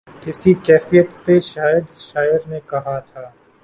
[0.27, 3.23] اسی کیفیت پہ شاید شاعر نے کہا تھا۔